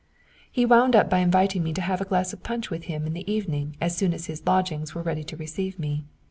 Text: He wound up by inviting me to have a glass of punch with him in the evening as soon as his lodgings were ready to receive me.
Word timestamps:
He 0.51 0.65
wound 0.65 0.95
up 0.95 1.11
by 1.11 1.19
inviting 1.19 1.61
me 1.63 1.73
to 1.73 1.81
have 1.81 2.01
a 2.01 2.05
glass 2.05 2.33
of 2.33 2.41
punch 2.41 2.71
with 2.71 2.85
him 2.85 3.05
in 3.05 3.13
the 3.13 3.31
evening 3.31 3.75
as 3.79 3.95
soon 3.95 4.15
as 4.15 4.25
his 4.25 4.43
lodgings 4.47 4.95
were 4.95 5.03
ready 5.03 5.23
to 5.23 5.37
receive 5.37 5.77
me. 5.77 6.05